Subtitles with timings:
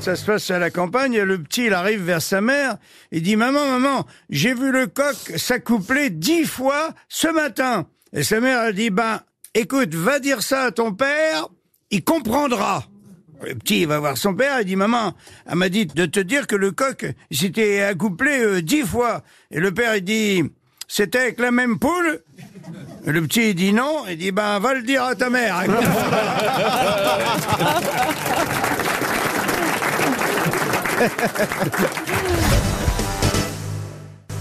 [0.00, 2.76] Ça se passe à la campagne, le petit, il arrive vers sa mère,
[3.12, 7.86] il dit, maman, maman, j'ai vu le coq s'accoupler dix fois ce matin.
[8.14, 9.20] Et sa mère, elle dit, ben,
[9.54, 11.48] écoute, va dire ça à ton père,
[11.90, 12.84] il comprendra.
[13.42, 15.12] Le petit il va voir son père, il dit, maman,
[15.46, 19.22] elle m'a dit de te dire que le coq s'était accouplé euh, dix fois.
[19.50, 20.42] Et le père, il dit,
[20.88, 22.22] c'était avec la même poule?
[23.06, 25.62] Et Le petit, il dit non, il dit, ben, va le dire à ta mère.
[31.00, 32.69] やった!